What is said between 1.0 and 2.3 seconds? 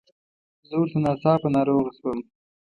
ناڅاپه ناروغه شوم.